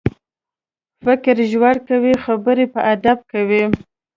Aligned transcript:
فکر 1.03 1.35
ژور 1.51 1.75
کوه، 1.87 2.13
خبرې 2.25 2.65
په 2.73 2.79
ادب 2.93 3.17
کوه. 3.31 3.63